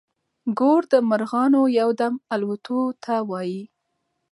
ګور 0.57 0.81
د 0.91 0.93
مرغانو 1.09 1.61
يو 1.79 1.89
دم 1.99 2.13
الوتو 2.33 2.81
ته 3.03 3.13
وايي. 3.29 3.63